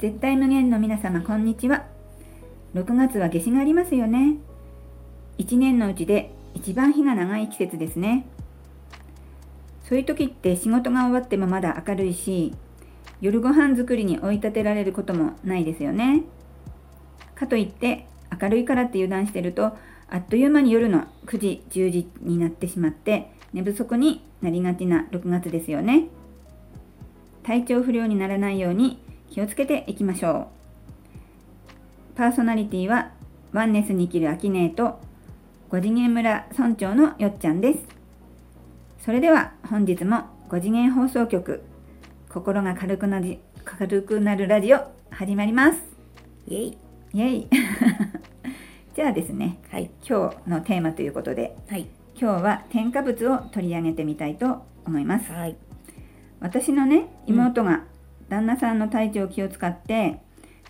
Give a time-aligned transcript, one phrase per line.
[0.00, 1.84] 絶対無限の皆様こんにちは。
[2.72, 4.38] 6月は夏至がありますよね。
[5.36, 8.24] 1年のうちで一番日が長い季節ですね。
[9.86, 12.54] そういう時って仕事が終わってもまだ明るいし
[13.20, 16.22] 夜ご飯作りに追い立てられることもないですよね。
[17.34, 18.06] かといって
[18.40, 19.76] 明るいからって油断してると
[20.08, 26.06] あっという間に夜の9時10時になってしまって寝不足になりがちな6月ですよね。
[27.42, 28.98] 体調不良にならないように
[29.30, 30.48] 気をつけていきましょ
[32.14, 32.16] う。
[32.16, 33.12] パーソナリティは
[33.52, 35.00] ワンネスに生きるアキネーと
[35.70, 37.78] 5次元村村長のよっちゃんです。
[39.04, 41.62] それでは本日も5次元放送局
[42.28, 44.78] 心が軽くなじ軽くなるラジオ
[45.10, 45.78] 始まります。
[46.48, 46.78] イェイ。
[47.14, 47.48] イェイ
[48.94, 49.90] じゃあですね、はい。
[50.06, 51.86] 今日のテーマということではい。
[52.20, 55.30] 今日は添加物を取り上げてみたいと思います。
[55.30, 55.56] はい。
[56.40, 57.84] 私のね妹が
[58.30, 60.20] 旦那さんの体調を気を使って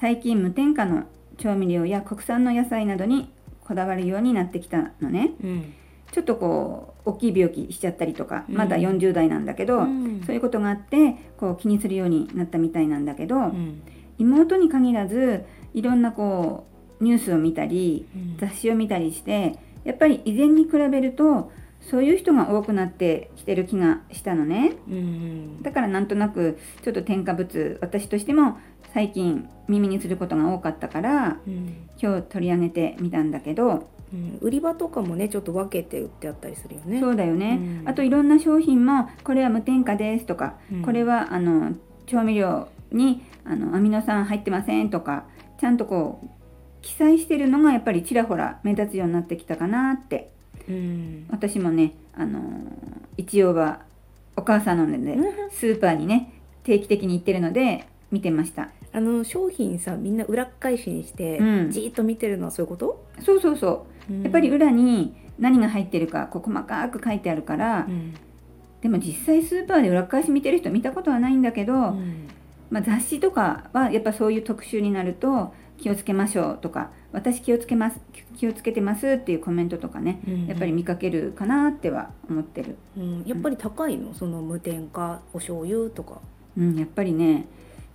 [0.00, 1.04] 最近無添加の
[1.38, 3.30] 調味料や国産の野菜などに
[3.64, 5.74] こだわるようになってきたのねうん。
[6.10, 13.82] ちょっとこう大きい病気しちゃったりとかうんまだ40代なんだけど、うんそういうことがあってこう気にするようになったみたいなんだけど、うん。
[14.18, 16.66] 妹に限らずいろんなこ
[17.00, 21.50] うニュースを見たりうん雑誌を見たりしてやっぱり以前に比べると
[21.90, 24.76] そういう人が多くなってきてる気がしたのね。
[24.88, 25.62] うん。
[25.62, 28.58] だからなんとなくちょっと添加物私としても
[28.94, 31.88] 最近耳にすることが多かったからうん。
[32.00, 34.38] 今日取り上げてみたんだけど、うん。
[34.40, 37.00] 売り場とかもね、ちょっと分けて売ってあったりするよね。
[37.00, 41.72] そうだよね、うんあといろんな商品もこれは無添加ですとか、うんこれはあの
[42.06, 45.24] 調味料にあのアミノ酸入ってませんとか
[45.58, 46.28] ちゃんとこう
[46.82, 50.32] 記載してるのがやっぱりちらほら目立つようになってきたかなって
[50.68, 51.26] うん。
[51.30, 52.40] 私もねあの
[53.16, 53.80] 一応は
[54.36, 55.16] お母さんなので
[55.50, 56.32] スーパーにね
[56.64, 63.04] 定期的に行ってるので見てましたあの商品さ、みんな裏返しにして、うんじーっと見てるのはそういうこと？
[63.20, 68.14] そうそうそうやっぱり裏に何が入ってるかこう細かく書いてあるから、うん。
[68.82, 72.28] でも実際スーパーで裏返し見てる人見たことはないんだけど、うん。
[72.70, 78.00] まあ、雑誌とかはやっぱそういう特集になると気をつけましょうとか私気をつけます
[78.36, 86.20] 気をつけてますっていうコメントとかねうんやっぱり見かけるかなっては思ってる、うん、やっぱり高いの、その無添加お醤油とか。
[86.54, 87.46] うん、やっぱりね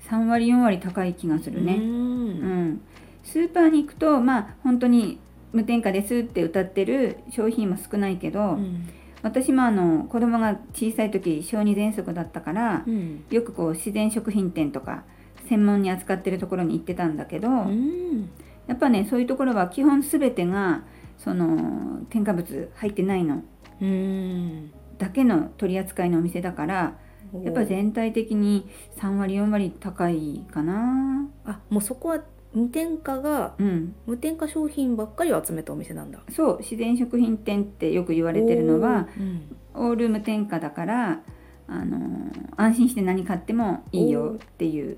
[0.09, 2.81] 3割4割高い気がするうね、うんん、
[3.23, 5.19] スーパーに行くとまあ本当に
[5.53, 8.87] 無添加ですって歌ってる商品も少ないけど、うん。
[9.23, 13.25] 私もあの子供が小さい時小児喘息だったから、うん。
[13.29, 15.03] よくこう自然食品店とか
[15.49, 18.29] 専門に扱ってるところに行ってたんだけど、うん。
[18.67, 20.83] やっぱねそういうところは基本全てが
[21.17, 23.43] その添加物入ってないの。
[23.81, 24.71] うん。
[24.97, 26.97] だけの取り扱いのお店だから
[27.43, 28.67] やっぱ全体的に
[28.99, 31.27] 3割4割高いかな。
[31.45, 32.23] あ、もうそこは
[32.53, 33.95] 無添加がうん。
[34.05, 36.19] 無添加商品ばっかりを集めたお店なんだ。
[36.31, 39.55] そう自然食品店ってよく言われてるのはうん。
[39.73, 41.21] オール無添加だから
[41.67, 44.97] あの安心して何買ってもいいよっていう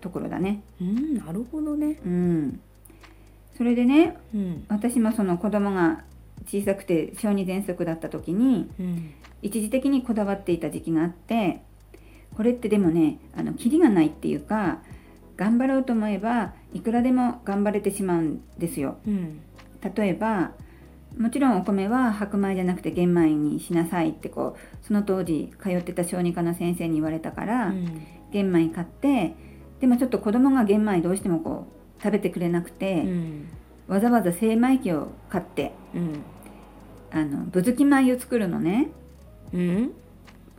[0.00, 0.62] ところだね。
[0.80, 2.00] うん、なるほどね。
[2.04, 2.60] うん
[3.56, 4.64] それでねうん。
[4.68, 6.04] 私もその子供が
[6.46, 9.14] 小さくて小児喘息だった時にうん。
[9.42, 11.62] 一時的にこだわっていた時期があって
[12.36, 14.80] これってでもねあのキリがないっていうか
[15.36, 19.40] 頑張ろうと思えばいくらでも頑張れてしまうんですようん。
[19.94, 20.52] 例えば
[21.16, 27.72] もちろんお米は白米じゃなくて玄米にしなさいってこうその当時通ってた小児科の先生に言われたから、
[28.32, 29.34] 玄米買って
[29.80, 33.48] でもちょっと子供が玄米どうしてもこう食べてくれなくて、うん。
[33.88, 36.22] わざわざ精米機を買ってうん。
[37.10, 38.88] あのぶずき米を作るのね
[39.52, 39.92] うん？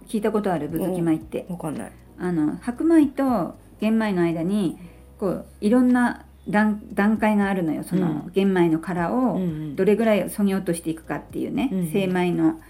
[0.07, 1.91] 聞いたことあるぶずき米ってわかんない。
[2.19, 4.77] あの白米と玄米の間に
[5.19, 12.61] こういろんな段段階があるのよそのうん玄米の殻をんどれぐらいそぎ落としていくかっていうね、うん精米の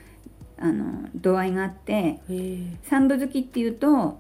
[0.60, 2.20] あの度合いがあって。
[2.84, 4.20] 三分好きっていうと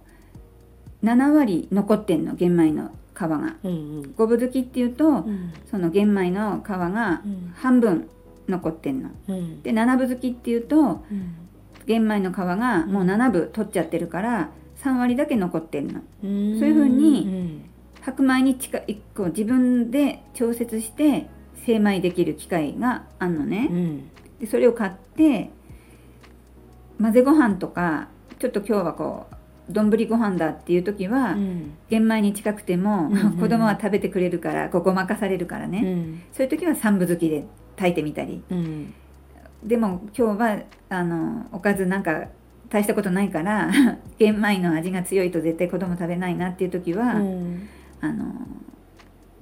[1.04, 4.14] 7割残ってんの玄米の皮がうんうん。
[4.16, 5.54] 五分好きっていうとうん。
[5.69, 7.54] その玄米の皮がうん。
[7.56, 8.10] 半分
[8.48, 9.62] 残ってんのうん。
[9.64, 11.36] で七分好きっていうとうん。
[11.86, 14.50] 玄米の皮がもう7分取っちゃってるから
[14.84, 16.60] 3割だけ残ってんのうん。
[16.60, 17.69] そういう風にうん。
[18.02, 21.30] 白米に近いこう自分で調節して
[21.66, 24.10] 精米できる機械があんのね、うん。
[24.40, 25.50] でそれを買って
[27.02, 28.08] 混ぜご飯とか
[28.40, 29.36] ちょっと今日はこう
[29.69, 31.74] 丼ご飯だっていう時は、うん。
[31.90, 36.22] 玄米に近くても、うんうん子供は食べてくれるからこうごまかされるからね、うん。
[36.34, 38.94] そういう時は三分好きで炊いてみたりうん。
[39.64, 40.60] でも今日は
[40.90, 42.25] あのおかずなんか
[42.69, 43.72] 大したことないから
[44.18, 47.68] 玄米の味が強いと絶対子供食べないなっていう時は、うん。
[48.00, 48.25] あの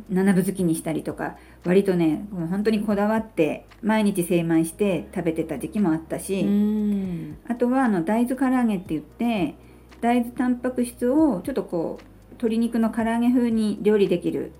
[0.10, 9.56] 七分好きにしたりとか割とねもう本当にこだわって毎日精米して食べてた時期もあったし、うんあとはあの大豆唐揚げって言って
[10.02, 14.52] 大豆タンパク質をちょっとこう鶏肉の唐揚げ風に料理できる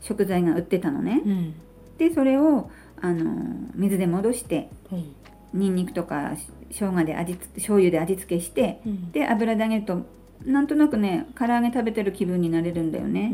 [0.00, 1.22] 食材が売ってたのね。
[1.24, 1.54] うん
[1.98, 2.70] でそれを
[3.00, 5.14] あの水で戻してうん
[5.54, 10.02] にんにくとかし生姜で味付醤油で味付けしてうんで油で揚げると
[10.44, 13.30] なんとなくね唐揚げ食べてる気分になれるんだよね。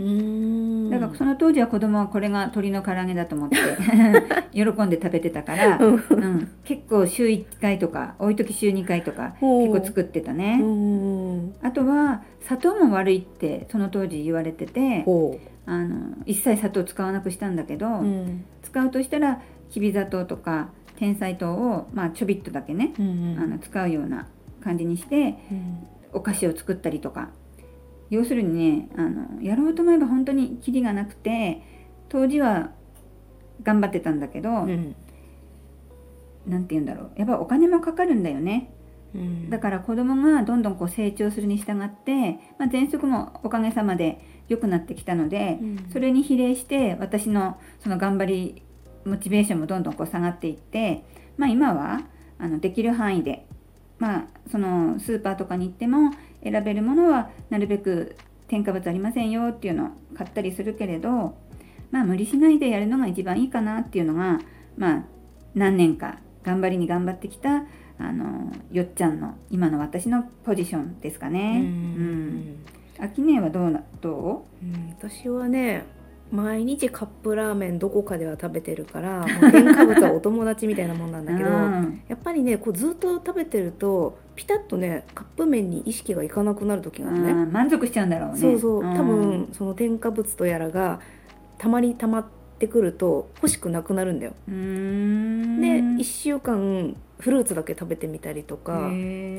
[1.05, 1.12] うん。
[1.12, 3.56] だからその当時は子供はこれが鶏の唐揚げだと思って
[4.52, 5.94] 喜んで食べてたから、うん。
[5.94, 10.61] うん、結構週1回とか多い時週2回とか結構作ってたね。
[10.62, 18.44] うんあとは砂糖も悪いってその当時言われててほあの一切砂糖使わなくしたんだけど、ううん。
[18.62, 23.37] 使うとしたらきび砂糖とか天才糖をまあちょびっとだけね、うん。
[23.38, 24.26] あの使うような
[24.62, 25.87] 感じにしてうん。
[26.12, 27.29] お菓子を作ったりとか
[28.11, 31.62] 要するにねあのやろうと思えば本当にキリがなくて
[32.09, 32.73] 当時は
[33.62, 34.95] 頑張ってたんだけど、うん。
[36.47, 37.11] なんて言うんだろう。
[37.17, 38.73] やっぱお金もかかるんだよね。
[39.15, 39.51] うん。
[39.51, 45.87] だから子供がどんどんこう成長するに従って、まあ、喘息もおかげさまで良くなってきたので、うん。
[45.93, 48.63] それに比例して私のその頑張り
[49.05, 51.05] モチベーションもどんどんこう下がっていって、
[51.37, 52.03] まあ、今は
[52.39, 53.47] あのできる範囲で、
[53.99, 56.11] まあ、そのスーパーとかに行っても
[56.43, 58.17] 選べるものはなるべく
[58.49, 61.37] 添加物ありませんよっていうのを買ったりするけれど、
[61.91, 64.41] まあ、無理しないでやるのが一番いいかなっていうのが、
[64.77, 65.05] まあ、
[65.55, 67.65] 何年か頑張りに頑張ってきた
[67.99, 71.61] あのよっちゃんの今の私のポジションですかうね。
[71.61, 72.27] うん。
[72.39, 72.57] ん。
[72.99, 75.85] 秋音はどうなどうん私はね
[76.32, 82.03] 毎日カップラーメンどこかでは食べてるから添加物はお友達みたいなもんなんうだけどうん。
[82.09, 87.32] やっぱりねこうずっと食べてるとピタッとねカップ麺に意識がいかなくなる時があるね。
[87.32, 88.38] うん満足しちゃうんだろうね。
[88.38, 88.81] そうそう。
[88.81, 88.97] うん。
[88.97, 91.00] 多分その添加物とやらが
[91.59, 92.25] たまりたまっ
[92.59, 94.32] てくると欲しくなくなるんだよ。
[94.47, 98.88] で1週間フルーツだけ食べてみたりとか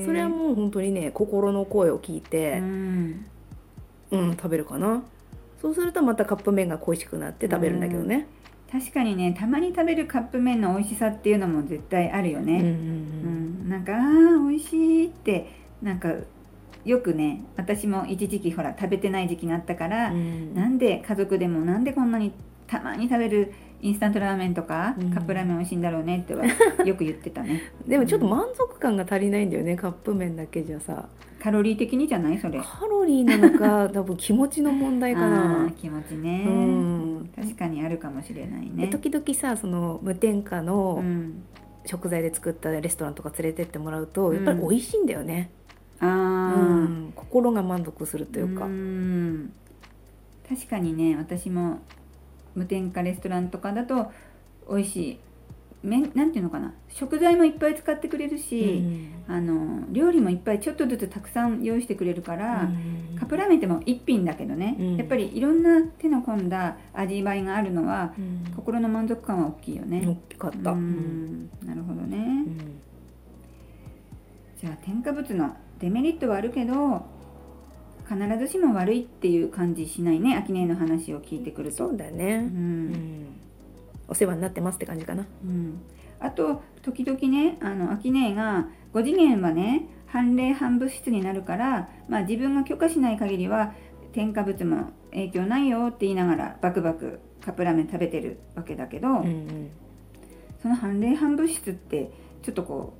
[0.05, 3.25] それはもう本当にね心の声を聞いてう、ん。
[4.11, 5.03] うん食べるかな
[5.61, 8.27] そうするとまたカップ麺が恋しくなって食べるんだけどね。
[8.71, 12.53] 確かにねたまに食べるカップ麺の美味しさっていうのも絶対あるよね。
[12.53, 15.47] うんうんうんなんかあー美味しいって
[15.81, 16.13] なんか
[16.83, 22.33] よくね私も一時期ほら食べてない時期があったから、うんなんで家族でもなんでこんなに
[22.65, 25.11] たまに食べるインスタントラーメンとか、うん。
[25.11, 26.45] カップラーメン美味しいんだろうねっては
[26.85, 27.61] よく言ってたね。
[27.87, 31.09] でもちょっと満足感が足りないんだよねカップ麺だけじゃさ。
[31.41, 32.59] カロリー的にじゃないそれ。
[32.59, 35.71] カロリーなのか 多分気持ちの問題かあなー。
[35.71, 37.29] 気持ちね、うん。
[37.35, 41.41] 確かにあるかもしれないでね時々さその無添加のうん、
[41.85, 44.35] 食材で作ったレストランとか連れてってもらうと、うん。
[44.35, 45.49] やっぱり美味しいんだよね、
[45.99, 47.11] あうあ、ん。
[47.15, 49.51] 心が満足するというか、ん。
[50.47, 51.79] 確かにね私も
[52.55, 54.11] 無添加レストランとかだと
[54.69, 55.19] 美味しい
[55.83, 58.83] 麺なんていうのかな食材もいっぱい使ってくれるし、
[59.27, 62.69] あの料理もいっぱいちょっとずつたくさん用意してくれるから、
[63.17, 64.97] カップラーメンっても一品だけどね、うん。
[64.97, 68.53] やっぱりいろんな手の込んだ味わいがあるのはうん。
[68.55, 70.03] 心の満足感は大きいよね。
[70.05, 71.49] 大きかった、ううんん。
[71.65, 72.17] なるほどね。
[72.17, 72.57] うん。
[74.59, 77.03] じゃあ添加物のデメリットはあるけど
[78.07, 81.77] 必ずしも悪いっていう感じしないね秋音の話を聞いてくると。
[81.77, 82.91] そうだね、ううん。
[82.91, 83.25] ん
[84.07, 85.25] お世話になってますって感じかな。
[85.43, 85.81] うん、
[86.19, 93.73] あと時々ねあの秋音が5次元はね反例反物質になるから、まあ、自分が許可しない限りは
[94.11, 99.71] 添加物も影響ないよって言いながらバクバクカップラーメン食べてるわけだけど、うんうん。
[100.61, 102.11] その反例反物質って
[102.43, 102.93] ちょっとこ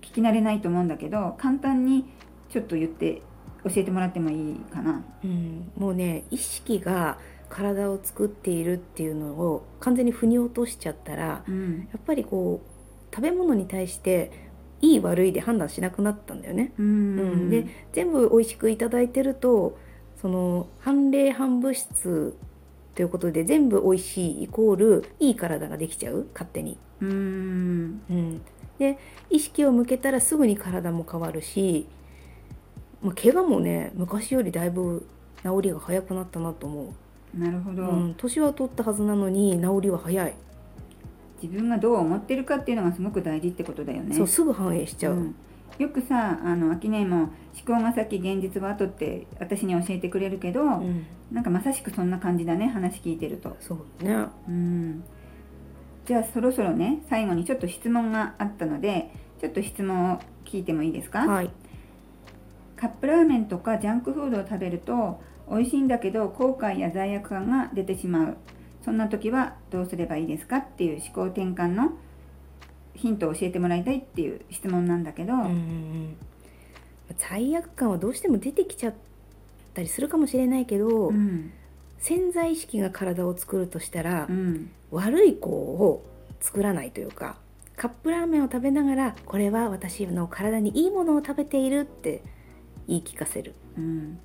[0.00, 2.06] う聞き慣れないと思うんだけど簡単に
[2.50, 3.22] ちょっと言って
[3.64, 5.04] 教えてもらってもいいかな。
[5.24, 11.88] うん、もうね意識が体を作っているっていうのを完全に腑に落としちゃったらうん。
[11.92, 14.50] やっぱりこう食べ物に対して
[14.80, 16.72] いい悪いで判断しなくなったんだよね。
[16.78, 17.16] ううん。
[17.48, 19.78] ん、で全部美味しくいただいてると
[20.20, 22.36] その反例反物質
[22.94, 26.26] ということで全部美味しいイコールいい体ができちゃう？
[26.32, 26.78] 勝手に。
[27.00, 28.02] うん。
[28.10, 28.40] うん、
[28.78, 28.98] で
[29.30, 31.86] 意識を向けたらすぐに体も変わるし、
[33.02, 35.06] まあ、怪我もね昔よりだいぶ
[35.42, 36.94] 治りが早くなったなと思
[37.34, 40.34] なるほど、う、うん、年は取ったはずなのに治りは早い、
[41.42, 44.14] 自分がどう思ってるかっていうのがすごく大事ってことだよね。
[44.14, 45.34] そうすぐ反映しちゃう、うん。
[45.78, 47.30] よくさあの秋音も思
[47.66, 51.06] 考が先現実は後って私に教えてくれるけど、うん。
[51.32, 53.56] なんかまさしくそんな感じだね話聞いてると。
[53.60, 54.26] そうね。
[54.46, 55.02] うん。
[56.06, 61.50] じゃあそろそろね最後にちょっと質問があったのでちょっと質問を聞いてもいいですか、はい
[62.82, 68.36] カップラーメンとかジャンクフードを食べると美味しいんだけど後悔や罪悪感が出てしまう。
[68.84, 71.92] そんな時はどうすればいいですかっていう思考転換の
[72.94, 75.32] ヒントを教えてもらいたいっていう質問なんだけど、
[77.16, 78.94] 罪悪感はどうしても出てきちゃっ
[79.74, 81.52] たりするかもしれないけど、うん
[81.98, 86.02] 潜在意識が体を作るとしたら、うん悪い子を
[86.40, 87.36] 作らないというか
[87.76, 92.22] カップラーメンを食べながらこれは私の体にいいものを食べているって
[92.92, 93.54] 言い聞かせる。
[93.76, 94.18] うん。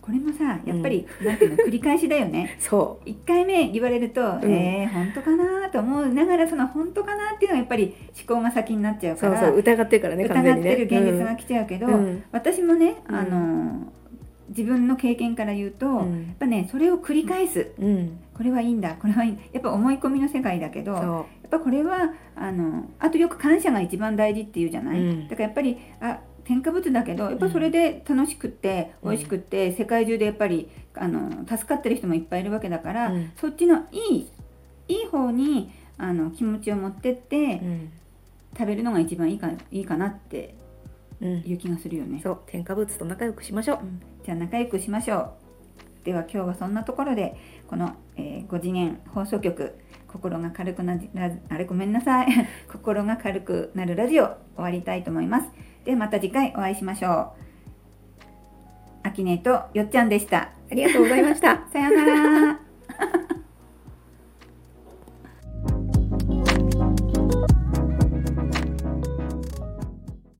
[0.00, 2.56] これもさやっぱり、なんていうの繰り返しだよね。
[2.58, 4.44] そ1回目言われると、ん。
[4.44, 7.94] えー、本当かなと思いながらその本当かなっていうのはやっぱり
[8.26, 10.70] 思考が先になっちゃううそうからそう疑ってるからね完全にね。
[10.70, 12.22] 疑ってる現実が来ちゃうけど、うん。
[12.32, 13.14] 私もね、うん。
[13.14, 13.92] あの
[14.48, 17.72] 自分の経験から言うと、やっうんぱねそれを繰り返す。
[17.78, 18.96] うん、うんこれはいいんだ。
[19.00, 19.38] これはいい。
[19.52, 25.28] やっぱ思い込みの世界だけどやそっぱこれはあのあとよく感謝が一番大事っていうじゃない、うん。
[25.28, 29.10] だからやっぱりあ添加物だけどやっぱそれで楽しくって、うん。
[29.10, 33.32] 美味しくって世界中でやっぱりあの助かってる人もいっぱいいるわけだから、うん。
[33.36, 34.30] そっちのいい
[34.88, 37.92] いい方にあの気持ちを持ってって、う、うん。
[38.58, 40.54] 食べるのが一番いいかいいかなって
[41.20, 42.20] うん、いう気がするよね。
[42.22, 42.38] そう。
[42.46, 43.78] 添加物と仲良くしましょう。
[43.82, 44.02] うん。
[44.24, 45.32] じゃあ仲良くしましょう。
[46.04, 47.36] では今日はそんなところで
[47.68, 49.78] この、え5次元放送局
[50.12, 52.26] 心が軽くなじあれごめんなさい
[52.70, 55.50] 心が軽くなるラジオ終わりたいと思います。
[55.84, 57.42] ではまた次回お会いしましょう。
[59.04, 60.52] あきねとよっちゃんでした。
[60.70, 62.04] ありがとうございました さような
[62.52, 62.61] ら。